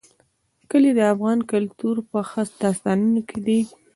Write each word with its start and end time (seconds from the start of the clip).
کلي 0.69 0.91
د 0.95 0.99
افغان 1.13 1.39
کلتور 1.51 1.95
په 2.09 2.17
داستانونو 2.61 3.21
کې 3.29 3.39
دي. 3.45 3.59